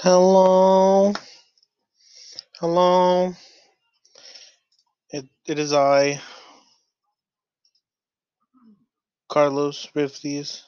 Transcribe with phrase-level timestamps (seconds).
[0.00, 1.14] Hello,
[2.60, 3.34] hello.
[5.08, 6.20] It it is I,
[9.26, 10.64] Carlos Rifties,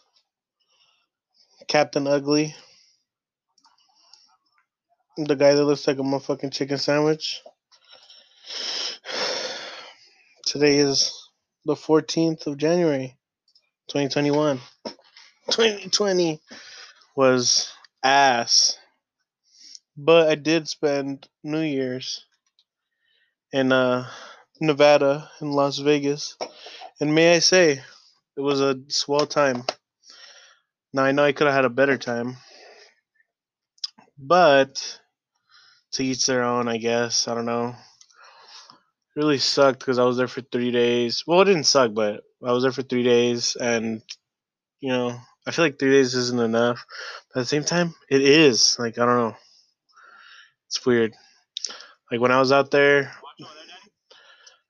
[1.67, 2.57] Captain Ugly,
[5.19, 7.43] the guy that looks like a motherfucking chicken sandwich.
[10.47, 11.13] Today is
[11.67, 13.19] the fourteenth of January,
[13.91, 14.59] twenty twenty one.
[15.51, 16.41] Twenty twenty
[17.15, 17.71] was
[18.03, 18.79] ass,
[19.99, 22.25] but I did spend New Year's
[23.53, 24.09] in uh
[24.61, 26.37] Nevada in Las Vegas,
[27.01, 27.83] and may I say,
[28.37, 29.65] it was a swell time.
[30.93, 32.37] Now I know I could have had a better time,
[34.17, 35.01] but
[35.93, 37.27] to each their own, I guess.
[37.27, 37.75] I don't know.
[39.17, 41.25] It really sucked because I was there for three days.
[41.27, 44.03] Well, it didn't suck, but I was there for three days, and
[44.81, 46.85] you know, I feel like three days isn't enough.
[47.35, 48.77] But at the same time, it is.
[48.79, 49.37] Like I don't know.
[50.69, 51.15] It's weird.
[52.11, 53.13] Like when I was out there,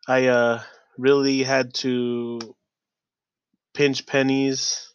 [0.07, 0.63] I uh
[0.97, 2.55] really had to
[3.75, 4.93] pinch pennies.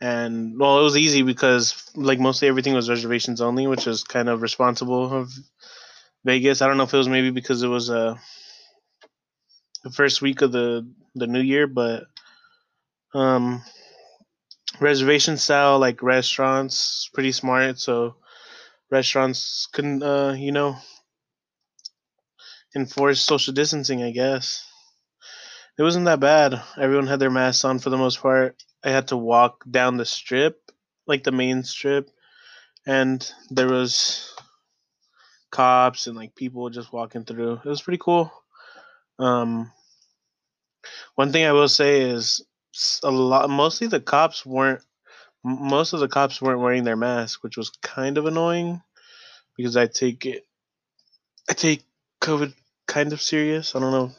[0.00, 4.28] And well it was easy because like mostly everything was reservations only which was kind
[4.28, 5.32] of responsible of
[6.24, 6.62] vegas.
[6.62, 8.14] I don't know if it was maybe because it was uh
[9.84, 12.04] the first week of the the new year but
[13.14, 13.62] um
[14.80, 17.78] reservation style like restaurants pretty smart.
[17.80, 18.16] So
[18.90, 20.76] restaurants couldn't uh you know
[22.74, 24.64] enforce social distancing i guess.
[25.78, 26.62] It wasn't that bad.
[26.78, 28.56] Everyone had their masks on for the most part.
[28.82, 30.70] I had to walk down the strip
[31.06, 32.10] like the main strip
[32.86, 34.34] and there was
[35.50, 37.60] cops and like people just walking through.
[37.64, 38.32] It was pretty cool.
[39.18, 39.72] Um
[41.14, 42.42] one thing i will say is
[43.02, 44.82] a lot mostly the cops weren't
[45.44, 48.82] most of the cops weren't wearing their mask which was kind of annoying
[49.56, 50.44] because i take it
[51.48, 51.84] i take
[52.20, 52.52] covid
[52.86, 53.74] kind of serious.
[53.74, 54.12] I don't know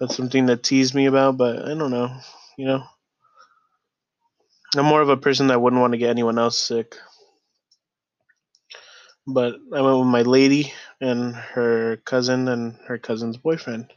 [0.00, 2.10] that's something that teased me about but i don't know
[2.56, 2.84] you know?
[4.76, 6.96] I'm more of a person that wouldn't want to get anyone else sick.
[9.26, 13.92] But i went with my lady and her cousin and her cousin's boyfriend.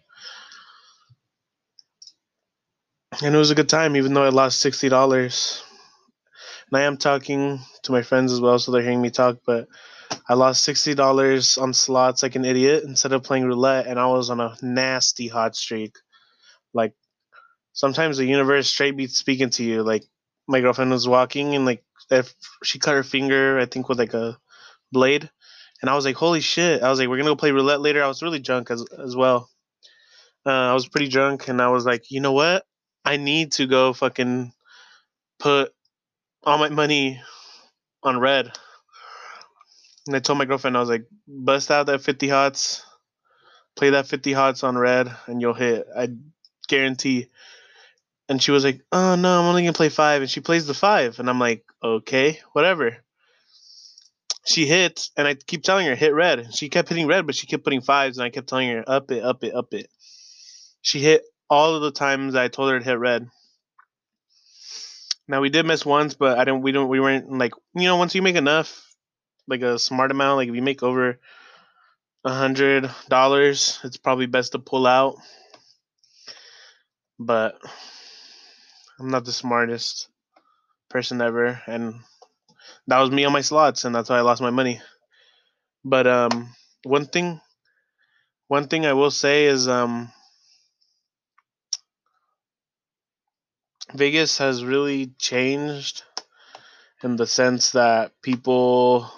[3.23, 5.63] And it was a good time even though i lost $60
[6.71, 9.67] and i am talking to my friends as well so they're hearing me talk but
[10.29, 14.29] i lost $60 on slots like an idiot instead of playing roulette and i was
[14.29, 15.95] on a nasty hot streak.
[16.73, 16.93] Like
[17.73, 19.83] sometimes the universe straight be speaking to you.
[19.83, 20.03] Like
[20.47, 22.33] my girlfriend was walking and like if
[22.63, 24.37] she cut her finger i think with like a
[24.93, 25.29] blade
[25.81, 26.81] and i was like holy shit.
[26.83, 28.03] I was like we're gonna go play roulette later.
[28.03, 29.49] I was really drunk as, as well.
[30.45, 32.65] Uh, i was pretty drunk and i was like you know what?
[33.03, 34.53] I need to go fucking
[35.39, 35.73] put
[36.43, 37.21] all my money
[38.03, 38.51] on red.
[40.07, 42.85] And i told my girlfriend i was like bust out that 50 hots
[43.75, 46.09] play that 50 hots on red and you'll hit i
[46.67, 47.27] guarantee.
[48.29, 50.21] And she was like oh no i'm only gonna play five.
[50.21, 52.97] And she plays the five and i'm like okay whatever.
[54.45, 56.53] She hit and i keep telling her hit red.
[56.53, 59.11] She kept hitting red but she kept putting fives and i kept telling her up
[59.11, 59.89] it up it up it.
[60.81, 63.29] She hit all of the times i told her to hit red
[65.27, 67.97] now we did miss once but i didn't we don't we weren't like you know
[67.97, 68.85] once you make enough
[69.47, 71.19] like a smart amount like if you make over
[72.23, 75.15] a hundred dollars it's probably best to pull out.
[77.19, 77.59] But
[78.99, 80.07] i'm not the smartest
[80.89, 81.95] person ever and
[82.87, 84.81] that was me on my slots and that's why i lost my money.
[85.83, 87.41] But um one thing
[88.49, 90.11] one thing i will say is um
[93.93, 96.03] vegas has really changed
[97.03, 99.11] in the sense that people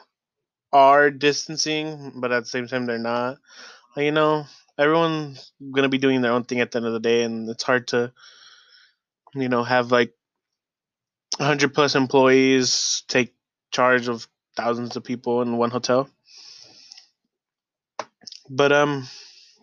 [0.72, 3.38] are distancing but at the same time they're not.
[3.98, 4.46] You know
[4.78, 7.64] everyone's gonna be doing their own thing at the end of the day and it's
[7.64, 8.14] hard to
[9.34, 10.14] you know have like
[11.38, 13.34] 100 plus employees take
[13.72, 16.10] charge of thousands of people in one hotel.
[18.50, 19.08] But um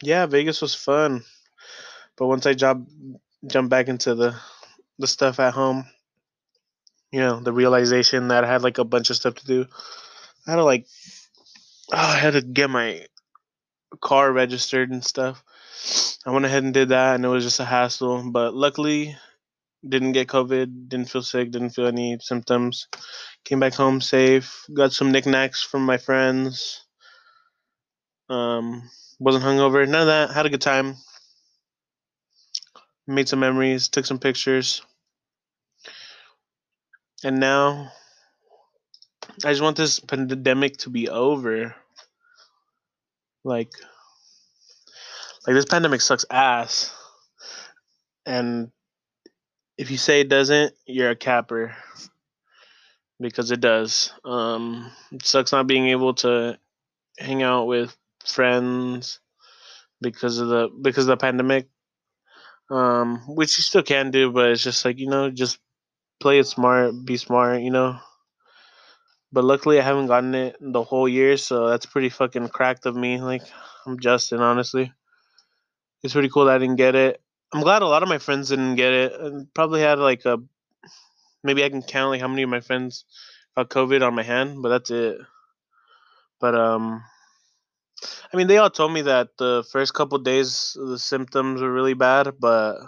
[0.03, 1.25] yeah vegas was fun.
[2.17, 2.87] But once i job
[3.47, 4.35] jumped back into the
[4.99, 5.85] the stuff at home
[7.13, 9.67] you know the realization that i had like a bunch of stuff to do.
[10.47, 10.87] I had to like
[11.93, 13.07] oh, i had to get my
[14.01, 15.43] car registered and stuff.
[16.27, 19.17] I went ahead and did that and it was just a hassle but luckily
[19.89, 22.89] didn't get covid didn't feel sick didn't feel any symptoms.
[23.45, 26.85] Came back home safe got some knickknacks from my friends.
[28.29, 28.83] Um
[29.19, 30.97] wasn't hungover none of that had a good time
[33.07, 34.83] made some memories took some pictures
[37.25, 37.91] and now
[39.45, 41.75] I just want this pandemic to be over.
[43.45, 43.71] Like,
[45.47, 46.95] like this pandemic sucks ass.
[48.25, 48.71] And
[49.77, 51.77] if you say it doesn't, you're a capper.
[53.21, 54.13] Because it does.
[54.25, 56.59] Um, it sucks not being able to
[57.19, 59.21] hang out with friends
[60.01, 61.69] because of the because of the pandemic.
[62.69, 65.59] Um, which you still can do, but it's just like you know, just
[66.21, 67.99] play it smart, be smart, you know.
[69.33, 72.97] But luckily, I haven't gotten it the whole year, so that's pretty fucking cracked of
[72.97, 73.21] me.
[73.21, 73.43] Like,
[73.87, 74.93] I'm Justin, honestly.
[76.03, 77.21] It's pretty cool that I didn't get it.
[77.53, 80.39] I'm glad a lot of my friends didn't get it, probably had like a
[81.45, 83.05] maybe I can count like how many of my friends
[83.57, 85.19] got COVID on my hand, but that's it.
[86.41, 87.03] But um,
[88.33, 91.95] I mean, they all told me that the first couple days the symptoms were really
[91.95, 92.79] bad, but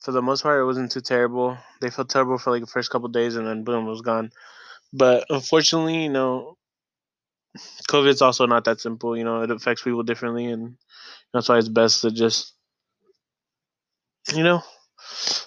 [0.00, 1.58] for the most part, it wasn't too terrible.
[1.80, 4.32] They felt terrible for like the first couple days, and then boom, it was gone.
[4.92, 6.56] But unfortunately, you know,
[7.88, 9.16] COVID's also not that simple.
[9.16, 10.76] You know, it affects people differently, and
[11.32, 12.54] that's why it's best to just,
[14.34, 14.62] you know,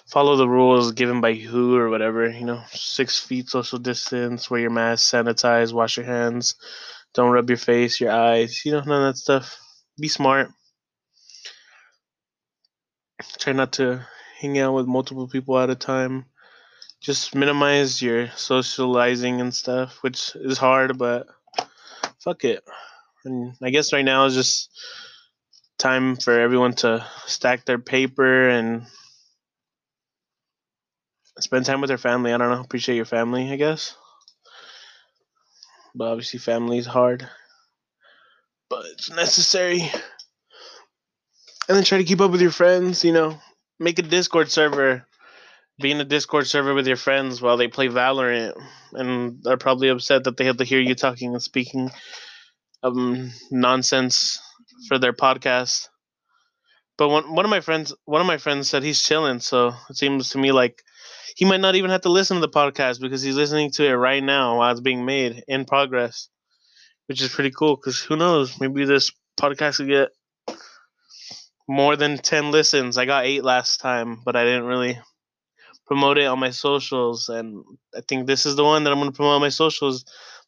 [0.06, 2.28] follow the rules given by WHO or whatever.
[2.28, 6.56] You know, six feet social distance, wear your mask, sanitize, wash your hands,
[7.14, 8.64] don't rub your face, your eyes.
[8.64, 9.58] You know, none of that stuff.
[9.98, 10.50] Be smart.
[13.38, 14.06] Try not to
[14.40, 16.26] hang out with multiple people at a time.
[17.00, 21.26] Just minimize your socializing and stuff, which is hard, but
[22.18, 22.64] fuck it.
[23.24, 24.70] And I guess right now is just
[25.78, 28.86] time for everyone to stack their paper and
[31.38, 32.32] spend time with their family.
[32.32, 33.96] I don't know, appreciate your family, I guess.
[35.94, 37.28] But obviously, family is hard,
[38.68, 39.82] but it's necessary.
[41.68, 43.38] And then try to keep up with your friends, you know,
[43.78, 45.06] make a Discord server.
[45.80, 48.54] Be in a Discord server with your friends while they play Valorant,
[48.92, 51.90] and they're probably upset that they have to hear you talking and speaking
[52.84, 54.38] um nonsense
[54.88, 55.88] for their podcast.
[56.96, 59.96] But one one of my friends one of my friends said he's chilling, so it
[59.96, 60.82] seems to me like
[61.34, 63.92] he might not even have to listen to the podcast because he's listening to it
[63.92, 66.28] right now while it's being made in progress,
[67.06, 67.76] which is pretty cool.
[67.76, 70.08] Because who knows, maybe this podcast will get
[71.68, 72.96] more than 10 listens.
[72.96, 74.98] I got eight last time, but I didn't really
[75.86, 77.28] promote it on my socials.
[77.28, 77.64] And
[77.96, 80.04] I think this is the one that I'm going to promote on my socials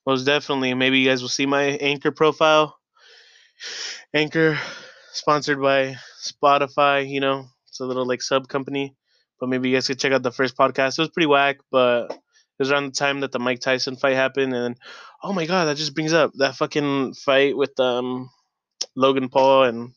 [0.06, 0.72] most definitely.
[0.74, 2.78] Maybe you guys will see my Anchor profile.
[4.14, 4.58] Anchor,
[5.12, 8.94] sponsored by Spotify, you know, it's a little like sub company.
[9.38, 10.98] But maybe you guys could check out the first podcast.
[10.98, 12.18] It was pretty whack, but it
[12.58, 14.54] was around the time that the Mike Tyson fight happened.
[14.54, 14.76] And
[15.22, 18.30] oh my God, that just brings up that fucking fight with um,
[18.94, 19.92] Logan Paul and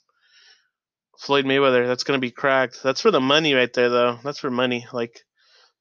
[1.19, 1.88] Floyd Mayweather.
[1.88, 2.83] That's gonna be cracked.
[2.83, 4.19] That's for the money right there, though.
[4.24, 4.88] That's for money.
[4.91, 5.21] Like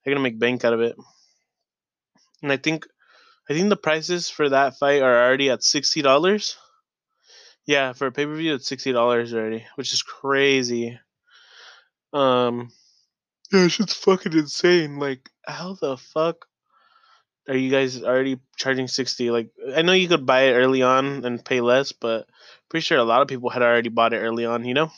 [0.04, 0.96] they're gonna make bank out of it.
[2.42, 2.86] And I think,
[3.50, 6.56] I think the prices for that fight are already at sixty dollars.
[7.66, 10.98] Yeah, for a pay per view, it's sixty dollars already, which is crazy.
[12.12, 12.70] Um,
[13.52, 14.98] yeah, it's fucking insane.
[14.98, 16.46] Like, how the fuck
[17.48, 19.30] are you guys already charging sixty?
[19.30, 22.26] Like, I know you could buy it early on and pay less, but
[22.68, 24.64] pretty sure a lot of people had already bought it early on.
[24.64, 24.90] You know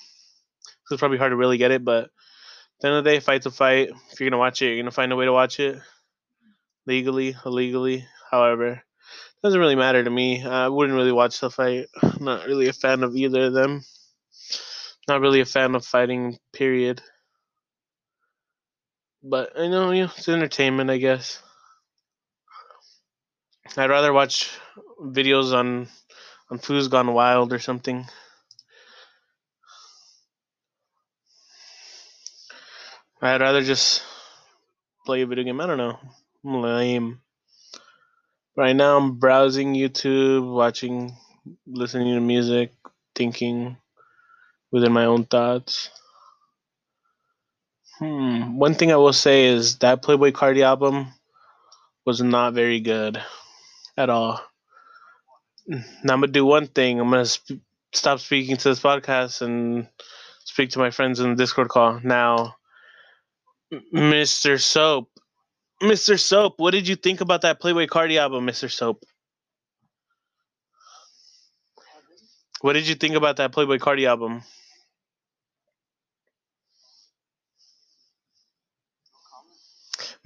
[0.91, 2.11] it's probably hard to really get it, but
[2.81, 3.91] the end of the day, fight's a fight.
[4.11, 5.79] If you're gonna watch it, you're gonna find a way to watch it
[6.87, 8.83] legally, illegally, however.
[9.43, 10.45] Doesn't really matter to me.
[10.45, 11.87] I wouldn't really watch the fight.
[12.03, 13.83] I'm not really a fan of either of them.
[15.09, 17.01] Not really a fan of fighting, period.
[19.23, 21.43] But I know, you know, it's entertainment, I guess.
[23.77, 24.51] I'd rather watch
[25.01, 25.89] videos on
[26.51, 28.07] on Food's Gone Wild or something.
[33.23, 34.03] I'd rather just
[35.05, 35.61] play a video game.
[35.61, 35.99] I don't know.
[36.45, 37.21] I'm lame.
[38.57, 41.17] Right now, I'm browsing YouTube, watching,
[41.67, 42.73] listening to music,
[43.15, 43.77] thinking
[44.73, 45.91] within my own thoughts.
[48.01, 48.57] Hmm.
[48.57, 51.09] One thing I will say is that Playboi Carti album
[52.07, 53.23] was not very good
[53.97, 54.41] at all.
[55.69, 56.99] Now I'm gonna do one thing.
[56.99, 57.61] I'm gonna sp-
[57.93, 59.87] stop speaking to this podcast and
[60.45, 62.01] speak to my friends in the Discord call.
[62.03, 62.57] Now,
[63.95, 64.59] Mr.
[64.59, 65.11] Soap.
[65.83, 66.19] Mr.
[66.19, 68.71] Soap, what did you think about that Playboi Carti album, Mr.
[68.71, 69.05] Soap?
[72.63, 74.43] What did you think about that Playboi Carti album?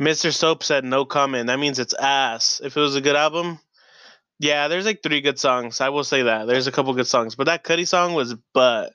[0.01, 0.33] Mr.
[0.33, 1.47] Soap said no comment.
[1.47, 2.61] That means it's ass.
[2.65, 3.61] If it was a good album,
[4.39, 5.81] yeah, there's like three good songs.
[5.81, 6.47] I will say that.
[6.47, 7.35] There's a couple good songs.
[7.35, 8.93] But that Cudi song was butt.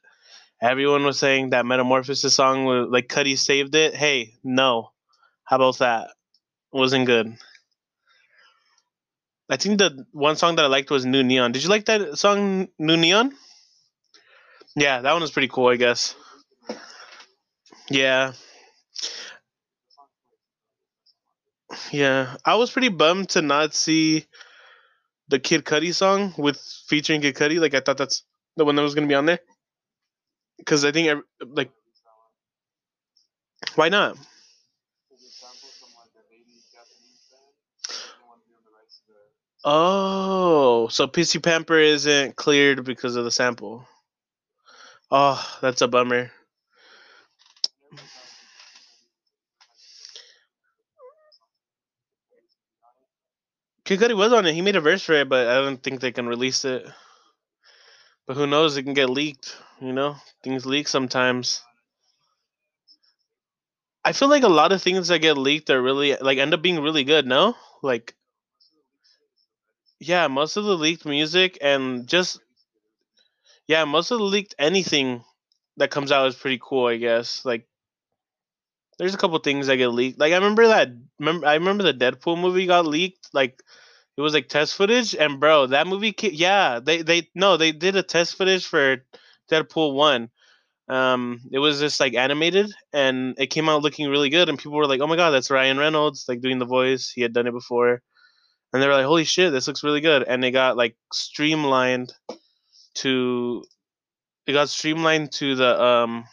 [0.61, 3.95] Everyone was saying that Metamorphosis song was like Cudi saved it.
[3.95, 4.91] Hey, no.
[5.45, 6.09] How about that?
[6.73, 7.37] Wasn't good.
[9.49, 11.53] I think the one song that I liked was New Neon.
[11.53, 13.33] Did you like that song, New Neon?
[14.75, 16.13] Yeah, that one was pretty cool, I guess.
[17.89, 18.33] Yeah,
[21.91, 22.35] yeah.
[22.45, 24.25] I was pretty bummed to not see
[25.29, 27.59] the Kid Cudi song with featuring Kid Cudi.
[27.59, 28.23] Like I thought that's
[28.57, 29.39] the one that was gonna be on there.
[30.57, 31.71] Because I think ev- like
[33.75, 34.17] why not?
[39.63, 43.87] Oh, so Pissy Pamper isn't cleared because of the sample.
[45.11, 46.31] Oh, that's a bummer.
[53.97, 54.53] Kid was on it.
[54.53, 56.85] He made a verse for it, but I don't think they can release it.
[58.27, 58.77] But who knows?
[58.77, 59.57] It can get leaked.
[59.81, 61.63] You know, things leak sometimes.
[64.05, 66.61] I feel like a lot of things that get leaked are really like end up
[66.61, 67.25] being really good.
[67.25, 68.15] No, like
[69.99, 72.39] yeah, most of the leaked music and just
[73.67, 75.23] yeah, most of the leaked anything
[75.77, 76.87] that comes out is pretty cool.
[76.87, 77.68] I guess like
[78.99, 80.19] there's a couple things that get leaked.
[80.19, 80.89] Like I remember that.
[81.19, 83.29] Remember I remember the Deadpool movie got leaked.
[83.33, 83.61] Like
[84.17, 86.13] it was like test footage, and bro, that movie.
[86.13, 88.97] ca- Yeah, they they no, they did a test footage for
[89.51, 90.29] Deadpool one.
[90.89, 94.73] Um, it was just like animated, and it came out looking really good, and people
[94.77, 97.11] were like, "Oh my god, that's Ryan Reynolds!" Like doing the voice.
[97.11, 98.01] He had done it before,
[98.73, 102.13] and they were like, "Holy shit, this looks really good!" And they got like streamlined
[102.95, 103.63] to.
[104.47, 106.25] It got streamlined to the um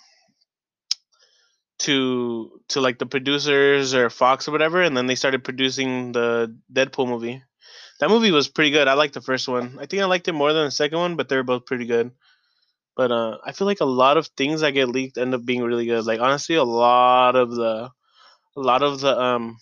[1.78, 6.56] to to like the producers or Fox or whatever, and then they started producing the
[6.72, 7.42] Deadpool movie.
[8.00, 8.88] That movie was pretty good.
[8.88, 9.78] I liked the first one.
[9.80, 12.10] I think I liked it more than the second one, but they're both pretty good.
[12.96, 15.62] But uh, I feel like a lot of things that get leaked end up being
[15.62, 16.06] really good.
[16.06, 17.90] Like honestly, a lot of the
[18.56, 19.58] a lot of the um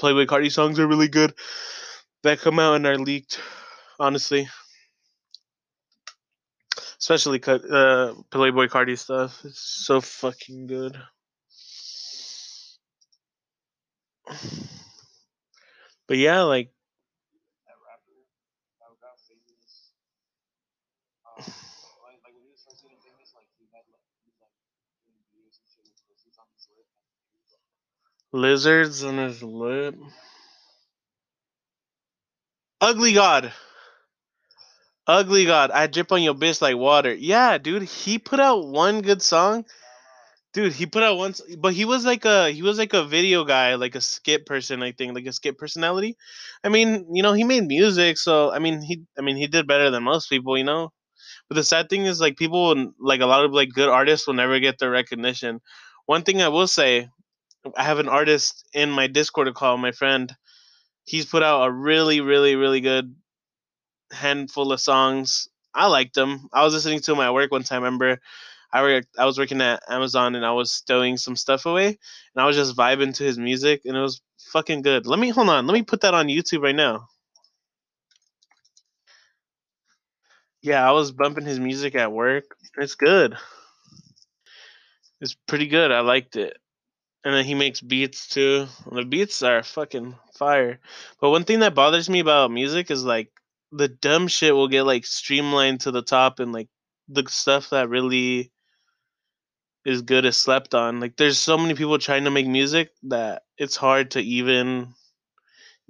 [0.00, 1.32] Playboi Carti songs are really good
[2.22, 3.40] that come out and are leaked.
[4.00, 4.48] Honestly,
[6.98, 9.44] especially uh Playboi Carti stuff.
[9.44, 11.00] It's so fucking good.
[16.08, 16.70] But yeah, like
[28.32, 29.96] lizards on his lip.
[32.80, 33.52] Ugly God.
[35.06, 35.70] Ugly God.
[35.70, 37.14] I drip on your bitch like water.
[37.14, 37.82] Yeah, dude.
[37.84, 39.64] He put out one good song.
[40.52, 43.42] Dude, he put out once, but he was like a he was like a video
[43.44, 46.16] guy, like a skit person, I think, like a skit personality.
[46.62, 49.66] I mean, you know, he made music, so I mean, he I mean, he did
[49.66, 50.92] better than most people, you know.
[51.48, 54.34] But the sad thing is, like, people like a lot of like good artists will
[54.34, 55.60] never get their recognition.
[56.06, 57.08] One thing I will say,
[57.76, 60.34] I have an artist in my Discord called my friend.
[61.06, 63.14] He's put out a really, really, really good
[64.12, 65.48] handful of songs.
[65.74, 66.48] I liked them.
[66.52, 67.82] I was listening to him at work one time.
[67.82, 68.20] I remember
[68.72, 72.42] I worked, I was working at Amazon and I was stowing some stuff away, and
[72.42, 75.06] I was just vibing to his music, and it was fucking good.
[75.06, 75.66] Let me hold on.
[75.66, 77.08] Let me put that on YouTube right now.
[80.62, 82.44] Yeah, I was bumping his music at work.
[82.78, 83.36] It's good.
[85.20, 85.90] It's pretty good.
[85.90, 86.56] I liked it.
[87.24, 88.66] And then he makes beats too.
[88.90, 90.80] The beats are fucking fire.
[91.20, 93.30] But one thing that bothers me about music is like
[93.72, 96.68] the dumb shit will get like streamlined to the top and like
[97.08, 98.51] the stuff that really
[99.84, 101.00] is good is slept on.
[101.00, 104.94] Like there's so many people trying to make music that it's hard to even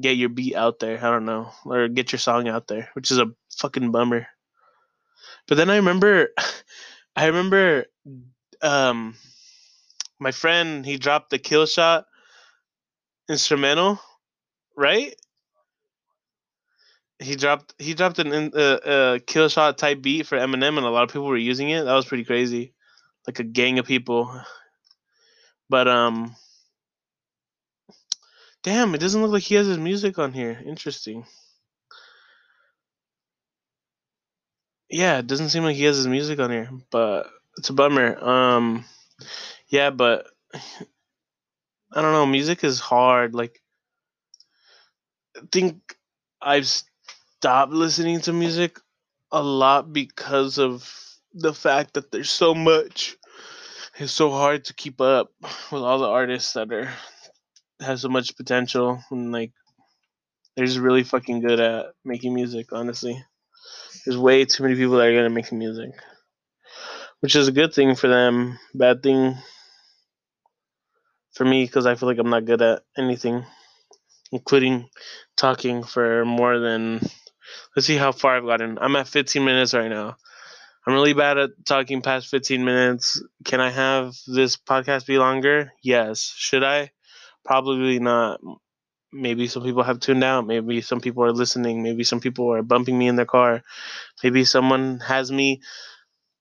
[0.01, 0.99] get your beat out there.
[0.99, 1.51] I don't know.
[1.65, 4.27] Or get your song out there, which is a fucking bummer.
[5.47, 6.29] But then I remember
[7.17, 7.87] I remember
[8.63, 9.17] um
[10.19, 12.07] my friend he dropped the kill shot
[13.29, 14.01] instrumental,
[14.77, 15.15] right?
[17.19, 20.91] He dropped he dropped an uh, uh, kill shot type beat for Eminem, and a
[20.91, 21.85] lot of people were using it.
[21.85, 22.73] That was pretty crazy,
[23.27, 24.41] like a gang of people.
[25.69, 26.35] But um,
[28.63, 30.61] damn, it doesn't look like he has his music on here.
[30.65, 31.25] Interesting.
[34.91, 37.27] Yeah, it doesn't seem like he has his music on here, but
[37.57, 38.23] it's a bummer.
[38.23, 38.85] Um,
[39.69, 42.27] yeah, but I don't know.
[42.27, 43.35] Music is hard.
[43.35, 43.61] Like,
[45.37, 45.97] I think
[46.41, 48.79] I've stopped listening to music
[49.31, 53.17] a lot because of the fact that there's so much.
[53.99, 55.31] It's so hard to keep up
[55.73, 56.91] with all the artists that are
[57.81, 59.53] have so much potential and like
[60.57, 62.73] they're just really fucking good at making music.
[62.73, 63.23] Honestly,
[64.05, 65.91] there's way too many people that are good at making music,
[67.21, 68.59] which is a good thing for them.
[68.75, 69.37] Bad thing
[71.35, 73.45] for me because I feel like I'm not good at anything.
[74.33, 74.89] including
[75.37, 77.01] talking for more than.
[77.77, 78.79] Let's see how far I've gotten.
[78.81, 80.17] I'm at 15 minutes right now.
[80.87, 83.23] I'm really bad at talking past 15 minutes.
[83.45, 85.73] Can I have this podcast be longer?
[85.83, 86.35] Yes.
[86.37, 86.91] Should I?
[87.45, 88.41] Probably not.
[89.13, 90.47] Maybe some people have tuned out.
[90.47, 91.83] Maybe some people are listening.
[91.83, 93.63] Maybe some people are bumping me in their car.
[94.25, 95.61] Maybe someone has me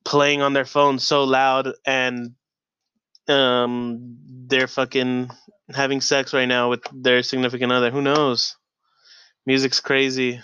[0.05, 2.31] playing on their phone so loud and
[3.27, 4.17] um
[4.47, 5.29] they're fucking
[5.69, 7.91] having sex right now with their significant other.
[7.91, 8.55] Who knows?
[9.45, 10.41] Music's crazy.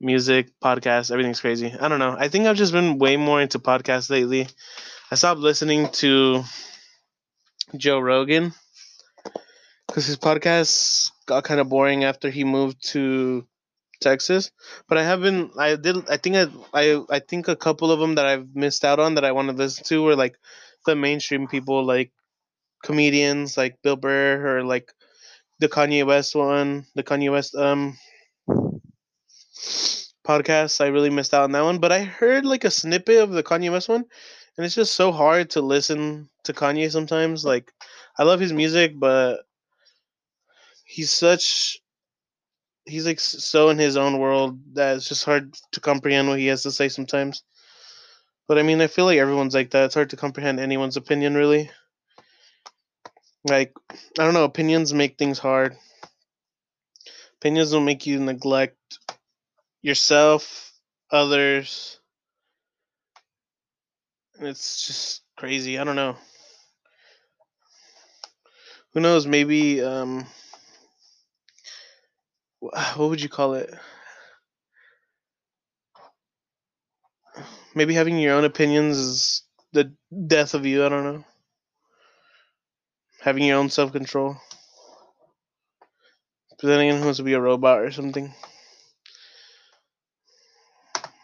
[0.00, 1.74] Music, podcasts, everything's crazy.
[1.78, 2.14] I don't know.
[2.16, 4.46] I think I've just been way more into podcasts lately.
[5.10, 6.44] I stopped listening to
[7.76, 8.52] Joe Rogan
[9.86, 13.46] because his podcasts got kind of boring after he moved to
[14.00, 14.52] Texas.
[14.88, 17.98] But I have been, I did, I think I, I, I think a couple of
[17.98, 20.36] them that I've missed out on that I want to listen to were like
[20.86, 22.12] the mainstream people, like
[22.84, 24.92] comedians, like Bill Burr or like
[25.58, 27.98] the Kanye West one, the Kanye West um
[30.28, 30.80] podcast.
[30.80, 33.42] I really missed out on that one, but I heard like a snippet of the
[33.42, 34.04] Kanye West one,
[34.56, 37.44] and it's just so hard to listen to Kanye sometimes.
[37.44, 37.72] Like,
[38.18, 39.40] I love his music, but
[40.84, 41.78] he's such
[42.86, 46.46] he's like so in his own world that it's just hard to comprehend what he
[46.46, 47.42] has to say sometimes.
[48.48, 49.84] But I mean, I feel like everyone's like that.
[49.86, 51.70] It's hard to comprehend anyone's opinion, really.
[53.44, 55.76] Like, I don't know, opinions make things hard.
[57.40, 58.77] Opinions will make you neglect
[59.88, 60.72] yourself,
[61.10, 61.98] others.
[64.38, 65.78] It's just crazy.
[65.78, 66.16] I don't know.
[68.92, 69.26] Who knows?
[69.26, 70.26] Maybe, um,
[72.60, 73.74] what would you call it?
[77.74, 79.42] Maybe having your own opinions is
[79.72, 79.92] the
[80.26, 80.84] death of you.
[80.84, 81.24] I don't know.
[83.20, 84.36] Having your own self control.
[86.60, 88.34] But then again, to be a robot or something?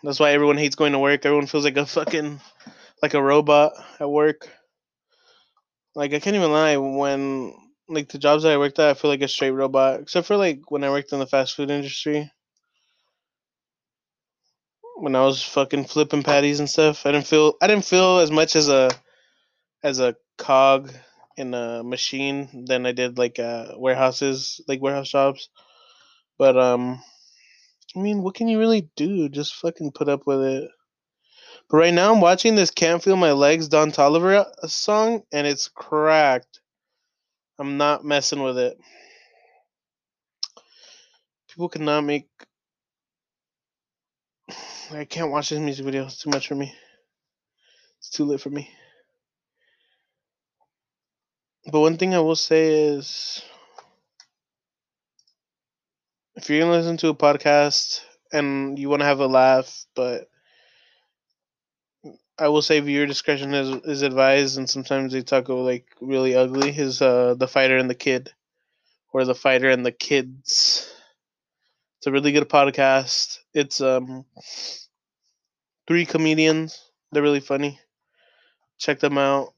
[0.05, 1.25] That's why everyone hates going to work.
[1.25, 2.39] Everyone feels like a fucking
[3.03, 4.49] like a robot at work.
[5.95, 7.55] Like I can't even lie, when
[7.89, 10.01] like the jobs that I worked at, I feel like a straight robot.
[10.01, 12.31] Except for like when I worked in the fast food industry.
[14.97, 17.07] When I was fucking flipping patties and stuff.
[17.07, 18.91] I didn't feel I didn't feel as much as a
[19.83, 20.93] as a cog
[21.39, 25.49] in a machine than I did like uh warehouses, like warehouse jobs.
[26.39, 27.03] But um
[27.97, 29.29] I mean, what can you really do?
[29.29, 30.71] Just fucking put up with it.
[31.71, 35.47] But right now, I'm watching this "Can't Feel My Legs" Don Toliver uh, song, and
[35.47, 36.61] it's cracked.
[37.59, 38.77] I'm not messing with it.
[41.49, 42.27] People cannot make.
[44.91, 46.05] I can't watch this music video.
[46.05, 46.75] It's too much for me.
[47.99, 48.69] It's too late for me.
[51.71, 53.43] But one thing I will say is
[56.37, 58.01] if you're gonna listen to a podcast
[58.33, 60.29] and you want to have a laugh, but
[62.39, 66.35] I will say viewer discretion is is advised, and sometimes they talk about like really
[66.37, 66.73] ugly.
[66.73, 68.33] His uh the fighter and the kid,
[69.13, 70.93] or the fighter and the kids.
[71.99, 73.39] It's a really good podcast.
[73.53, 74.27] It's um
[75.87, 76.91] three comedians.
[77.13, 77.81] They're really funny.
[78.79, 79.55] Check them out.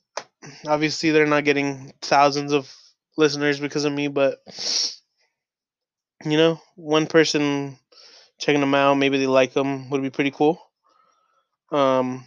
[0.66, 2.72] Obviously, they're not getting thousands of
[3.16, 4.38] listeners because of me, but
[6.24, 7.78] you know, one person
[8.38, 10.60] checking them out, maybe they like them, would be pretty cool.
[11.70, 12.24] Um,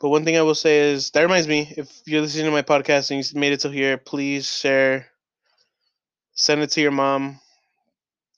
[0.00, 2.62] but one thing I will say is that reminds me, if you're listening to my
[2.62, 5.06] podcast and you made it to here, please share,
[6.32, 7.40] send it to your mom,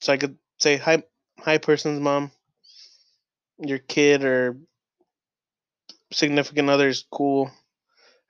[0.01, 1.03] so I could say hi,
[1.39, 2.31] hi, person's mom,
[3.59, 4.57] your kid or
[6.11, 7.49] significant other is cool.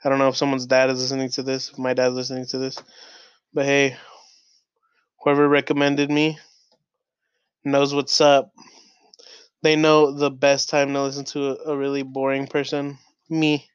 [0.04, 2.58] I don't know if someone's dad is listening to this, if my dad's listening to
[2.58, 2.78] this,
[3.54, 3.96] but hey,
[5.24, 6.38] whoever recommended me
[7.64, 8.54] knows what's up.
[9.62, 12.98] They know the best time to listen to a, really boring person,
[13.30, 13.66] me.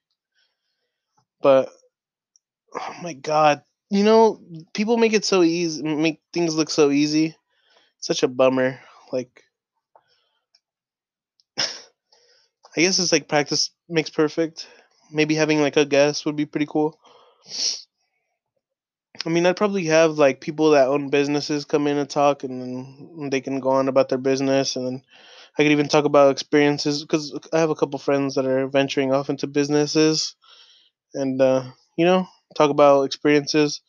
[1.40, 1.70] But
[2.74, 4.40] oh my god, you know,
[4.74, 7.36] people make it so easy, make things look so easy.
[8.00, 8.80] Such a bummer.
[9.12, 9.42] Like,
[11.58, 11.64] I
[12.76, 14.68] guess it's like practice makes perfect.
[15.10, 16.98] Maybe having like a guest would be pretty cool.
[19.26, 22.60] I mean, I'd probably have like people that own businesses come in and talk, and
[22.62, 25.02] then they can go on about their business, and then
[25.58, 29.12] I could even talk about experiences because I have a couple friends that are venturing
[29.12, 30.36] off into businesses,
[31.14, 31.64] and uh,
[31.96, 33.82] you know, talk about experiences.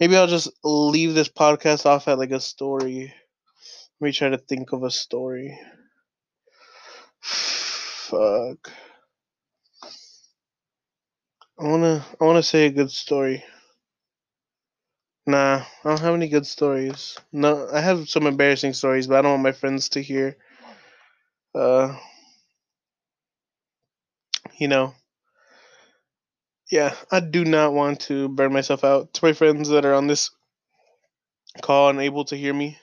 [0.00, 3.14] Maybe I'll just leave this podcast off at like a story.
[4.00, 5.58] Let me try to think of a story.
[7.20, 8.72] Fuck.
[11.56, 13.44] I wanna I wanna say a good story.
[15.28, 17.16] Nah, I don't have any good stories.
[17.30, 20.36] No, I have some embarrassing stories, but I don't want my friends to hear.
[21.54, 21.96] Uh,
[24.58, 24.94] you know,
[26.70, 29.12] yeah, I do not want to burn myself out.
[29.14, 30.30] To my friends that are on this
[31.62, 32.78] call and able to hear me,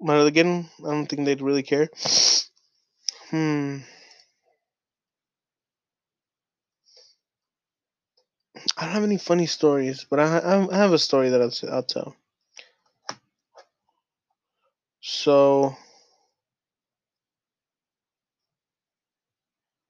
[0.00, 1.88] but again, I don't think they'd really care.
[3.30, 3.78] Hmm.
[8.76, 11.82] I don't have any funny stories, but I, I have a story that I'll, I'll
[11.82, 12.16] tell.
[15.00, 15.76] So,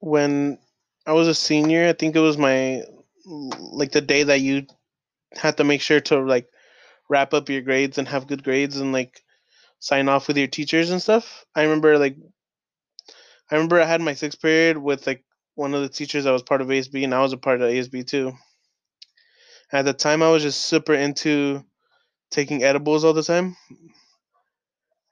[0.00, 0.58] when
[1.06, 2.82] I was a senior, I think it was my
[3.26, 4.66] like the day that you
[5.32, 6.48] had to make sure to like
[7.08, 9.22] wrap up your grades and have good grades and like
[9.80, 11.44] sign off with your teachers and stuff.
[11.54, 12.16] I remember like
[13.50, 16.42] I remember I had my sixth period with like one of the teachers that was
[16.42, 18.32] part of ASB and I was a part of ASB too.
[19.72, 21.64] At the time I was just super into
[22.30, 23.56] taking edibles all the time.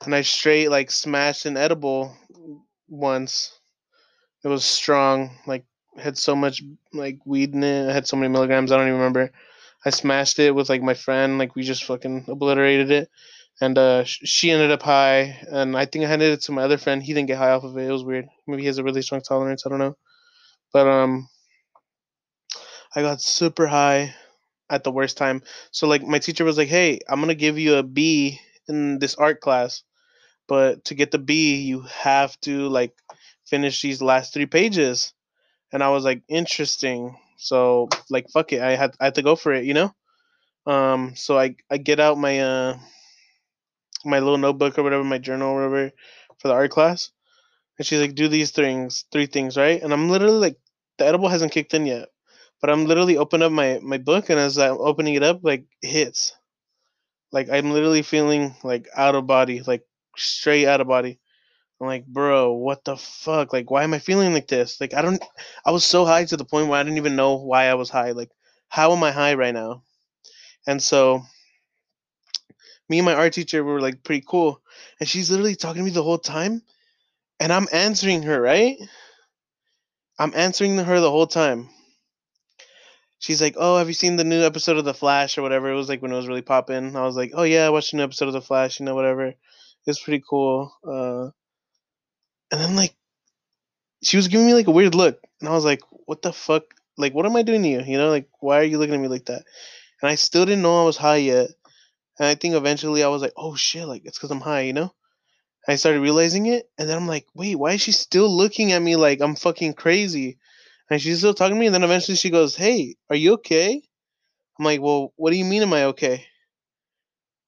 [0.05, 2.17] And I straight like smashed an edible
[2.89, 3.59] once.
[4.45, 5.65] It was strong, like
[5.99, 7.89] had so much like weed in it.
[7.89, 9.31] I had so many milligrams, I don't even remember.
[9.85, 13.11] I smashed it with like my friend, like we just fucking obliterated it.
[13.61, 16.77] And uh, she ended up high, and I think I handed it to my other
[16.77, 17.03] friend.
[17.03, 17.89] He didn't get high off of it.
[17.89, 18.27] It was weird.
[18.47, 19.65] Maybe he has a really strong tolerance.
[19.65, 19.97] I don't know.
[20.75, 21.29] But um,
[22.95, 24.15] I got super high
[24.71, 25.43] at the worst time.
[25.71, 29.15] So like my teacher was like, "Hey, I'm gonna give you a B in this
[29.17, 29.83] art class,
[30.49, 32.95] but to get the B, you have to like
[33.47, 35.13] finish these last three pages."
[35.73, 39.37] And I was like, "Interesting." So like, fuck it, I had I had to go
[39.37, 39.95] for it, you know.
[40.67, 42.79] Um, so I I get out my uh
[44.05, 45.93] my little notebook or whatever, my journal or whatever
[46.39, 47.11] for the art class.
[47.79, 49.83] And she's like, do these things, three things, right?
[49.83, 50.59] And I'm literally like,
[50.99, 52.09] the edible hasn't kicked in yet,
[52.61, 55.65] but I'm literally opening up my my book, and as I'm opening it up, like
[55.83, 56.35] hits,
[57.33, 59.85] like I'm literally feeling like out of body, like
[60.17, 61.19] straight out of body.
[61.81, 63.53] I'm like, bro, what the fuck?
[63.53, 64.81] Like, why am I feeling like this?
[64.81, 65.23] Like, I don't.
[65.65, 67.91] I was so high to the point where I didn't even know why I was
[67.91, 68.13] high.
[68.13, 68.31] Like,
[68.69, 69.83] how am I high right now?
[70.67, 71.23] And so
[72.89, 74.61] me and my art teacher were like pretty cool.
[75.01, 76.63] And she's literally talking to me the whole time.
[77.41, 78.77] And I'm answering her, right?
[80.19, 81.69] I'm answering her the whole time.
[83.27, 85.69] She's like, Oh, have you seen the new episode of The Flash or whatever?
[85.69, 86.95] It was like when it was really popping.
[86.95, 88.95] I was like, Oh, yeah, I watched a new episode of The Flash, you know,
[88.95, 89.35] whatever.
[89.85, 90.73] It's pretty cool.
[90.87, 91.31] Uh,
[92.53, 92.95] and then, like,
[94.01, 95.21] she was giving me like a weird look.
[95.41, 96.73] And I was like, What the fuck?
[96.97, 97.81] Like, what am I doing to you?
[97.81, 99.43] You know, like, why are you looking at me like that?
[100.01, 101.49] And I still didn't know I was high yet.
[102.21, 104.73] And I think eventually I was like, oh shit, like it's because I'm high, you
[104.73, 104.95] know?
[105.67, 108.81] I started realizing it, and then I'm like, wait, why is she still looking at
[108.81, 110.39] me like I'm fucking crazy?
[110.91, 113.83] And she's still talking to me, and then eventually she goes, hey, are you okay?
[114.59, 116.25] I'm like, well, what do you mean, am I okay?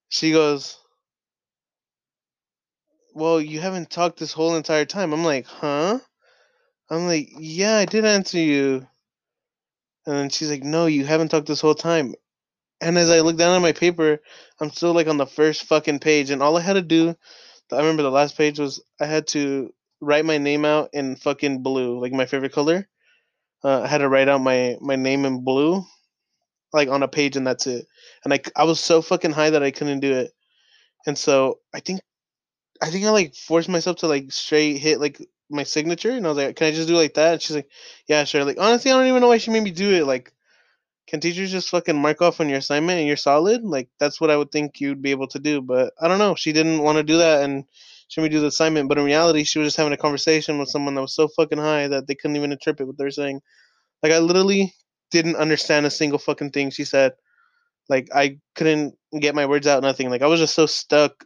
[0.08, 0.78] She goes,
[3.14, 5.12] well, you haven't talked this whole entire time.
[5.12, 5.98] I'm like, huh?
[6.90, 8.86] I'm like, yeah, I did answer you.
[10.06, 12.14] And then she's like, no, you haven't talked this whole time.
[12.80, 14.20] And as I look down at my paper,
[14.60, 17.14] I'm still like on the first fucking page, and all I had to do,
[17.72, 21.62] I remember the last page was I had to write my name out in fucking
[21.62, 22.88] blue, like my favorite color.
[23.64, 25.84] Uh, I had to write out my my name in blue,
[26.72, 27.86] like on a page, and that's it.
[28.24, 30.32] And I I was so fucking high that I couldn't do it,
[31.06, 32.00] and so I think
[32.82, 36.28] I think I like forced myself to like straight hit like my signature, and I
[36.30, 37.70] was like, "Can I just do like that?" And she's like,
[38.08, 40.06] "Yeah, sure." Like honestly, I don't even know why she made me do it.
[40.06, 40.32] Like
[41.08, 43.64] can teachers just fucking mark off on your assignment and you're solid?
[43.64, 45.62] Like that's what I would think you'd be able to do.
[45.62, 46.34] But I don't know.
[46.34, 47.64] She didn't want to do that and
[48.16, 48.88] made me do the assignment.
[48.88, 51.58] But in reality, she was just having a conversation with someone that was so fucking
[51.58, 53.40] high that they couldn't even interpret what they're saying.
[54.02, 54.72] Like I literally
[55.10, 57.12] didn't understand a single fucking thing she said.
[57.88, 60.10] Like I couldn't get my words out, nothing.
[60.10, 61.24] Like I was just so stuck.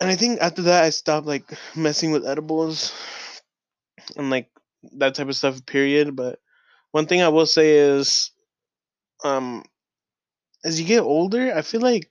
[0.00, 2.92] And I think after that I stopped like messing with edibles
[4.16, 4.48] and like
[4.98, 6.14] that type of stuff, period.
[6.14, 6.38] But
[6.92, 8.30] one thing I will say is,
[9.24, 9.64] um,
[10.64, 12.10] as you get older, I feel like,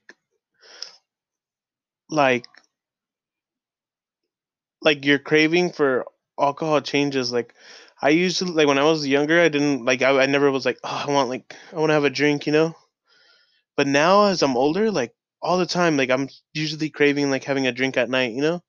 [2.10, 2.46] like,
[4.82, 6.06] like your craving for
[6.38, 7.32] alcohol changes.
[7.32, 7.54] Like,
[8.00, 10.64] I used to like when I was younger, I didn't like I, I never was
[10.64, 12.74] like, oh, I want like I want to have a drink, you know.
[13.76, 17.66] But now as I'm older, like all the time, like I'm usually craving like having
[17.66, 18.62] a drink at night, you know.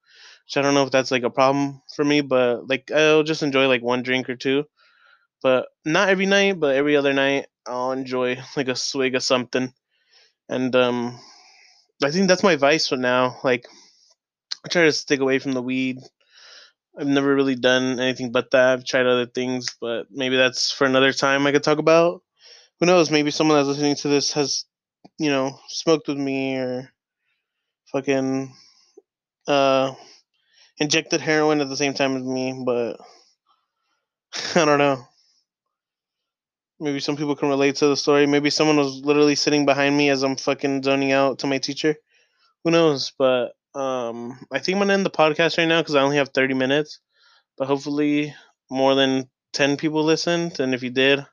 [0.47, 3.43] So I don't know if that's like a problem for me, but like I'll just
[3.43, 4.65] enjoy like one drink or two
[5.43, 9.73] but not every night, but every other night I'll enjoy like a swig of something.
[10.49, 11.19] And um
[12.03, 13.39] I think that's my vice for now.
[13.43, 13.65] Like
[14.65, 15.99] I try to stick away from the weed.
[16.97, 18.69] I've never really done anything but that.
[18.73, 22.21] I've tried other things, but maybe that's for another time I could talk about.
[22.79, 23.11] Who knows?
[23.11, 24.65] Maybe someone that's listening to this has
[25.19, 26.91] you know, smoked with me or
[27.91, 28.53] fucking
[29.47, 29.93] uh
[30.79, 32.97] injected heroin at the same time as me, but
[34.55, 35.05] I don't know.
[36.79, 38.25] Maybe some people can relate to the story.
[38.25, 41.95] Maybe someone was literally sitting behind me as I'm fucking zoning out to my teacher.
[42.63, 43.11] Who knows?
[43.17, 46.29] But um, I think I'm gonna end the podcast right now because I only have
[46.29, 46.99] 30 minutes.
[47.57, 48.33] But hopefully,
[48.69, 50.59] more than 10 people listened.
[50.59, 51.25] And if you did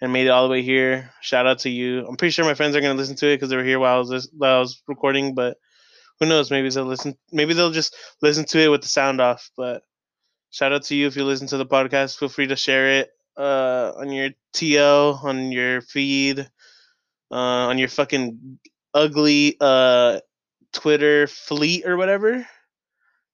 [0.00, 2.04] and made it all the way here, shout out to you.
[2.06, 3.96] I'm pretty sure my friends are gonna listen to it because they were here while
[3.96, 5.34] I was while I was recording.
[5.34, 5.58] But
[6.18, 6.50] who knows?
[6.50, 7.16] Maybe they'll listen.
[7.30, 9.48] Maybe they'll just listen to it with the sound off.
[9.56, 9.82] But
[10.50, 12.18] shout out to you if you listen to the podcast.
[12.18, 16.40] Feel free to share it uh, on your TO, on your feed,
[17.30, 18.58] uh, on your fucking
[18.94, 20.20] ugly uh,
[20.72, 22.46] Twitter fleet or whatever.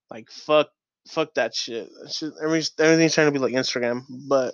[0.09, 0.69] Like fuck,
[1.07, 1.89] fuck that shit.
[2.11, 4.53] Shit everything's, everything's trying to be like Instagram, but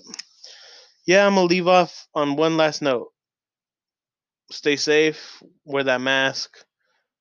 [1.05, 3.09] yeah, I'm gonna leave off on one last note.
[4.51, 5.41] Stay safe.
[5.63, 6.57] Wear that mask.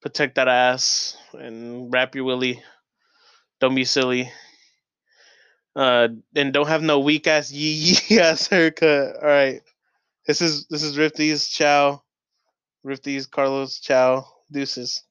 [0.03, 2.63] Protect that ass and wrap your willy.
[3.61, 4.31] Don't be silly.
[5.77, 9.17] Uh, and don't have no weak ass yee yee ass haircut.
[9.17, 9.61] All right,
[10.27, 11.51] this is this is Rifties.
[11.51, 12.03] Chow,
[12.87, 13.31] Rifties.
[13.31, 13.81] Carlos.
[13.81, 14.27] Chow.
[14.53, 15.03] Deuces.